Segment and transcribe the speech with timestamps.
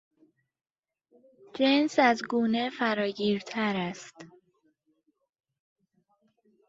[1.53, 4.15] جنس از گونه فراگیرتر است.